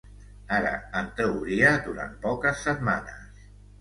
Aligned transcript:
Ara, 0.59 0.69
en 1.01 1.11
teoria, 1.19 1.73
durant 1.85 2.17
poques 2.27 2.67
setmanes. 2.69 3.45